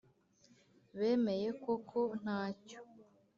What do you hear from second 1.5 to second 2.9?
ko ko ntacyo